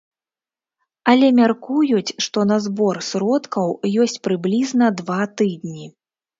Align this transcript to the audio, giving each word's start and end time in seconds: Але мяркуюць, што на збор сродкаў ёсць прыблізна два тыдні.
Але 1.13 1.27
мяркуюць, 1.39 2.15
што 2.27 2.47
на 2.53 2.57
збор 2.69 3.01
сродкаў 3.11 3.69
ёсць 4.01 4.19
прыблізна 4.27 4.93
два 5.05 5.23
тыдні. 5.39 5.85